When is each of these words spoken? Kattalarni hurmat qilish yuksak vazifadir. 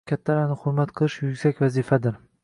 Kattalarni 0.09 0.55
hurmat 0.61 0.93
qilish 1.01 1.17
yuksak 1.27 1.61
vazifadir. 1.65 2.17